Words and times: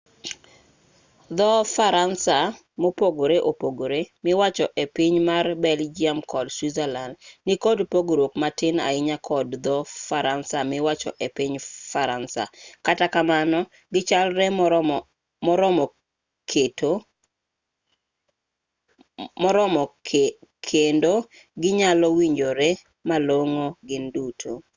dho-faransa 1.37 2.37
mopogore 2.81 3.37
opogore 3.49 3.99
miwacho 4.25 4.65
e 4.83 4.85
piny 4.95 5.15
mar 5.29 5.45
belgium 5.65 6.17
kod 6.31 6.47
switzerland 6.55 7.13
nikod 7.47 7.77
pogruok 7.91 8.33
matin 8.41 8.75
ahinya 8.87 9.17
kod 9.29 9.47
dho-faransa 9.65 10.57
miwacho 10.71 11.09
e 11.25 11.27
piny 11.37 11.55
faransa 11.91 12.43
kata 12.85 13.05
kamano 13.15 13.59
gichalre 13.93 14.45
moromo 19.41 19.85
kendo 20.69 21.13
ginyalowinjore 21.61 22.69
malong'o 23.09 23.67
gin 23.87 24.05
duto 24.15 24.51